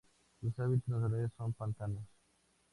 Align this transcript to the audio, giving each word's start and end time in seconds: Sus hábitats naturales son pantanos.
Sus 0.39 0.57
hábitats 0.57 0.87
naturales 0.89 1.29
son 1.37 1.53
pantanos. 1.53 2.01